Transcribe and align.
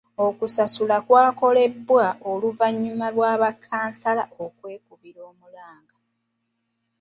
Okusasula 0.27 0.97
kwakolebwa 1.07 2.05
oluvannyuma 2.31 3.07
lwa 3.13 3.33
ba 3.41 3.51
kkansala 3.55 4.23
okwekubira 4.45 5.21
omulanga. 5.31 5.97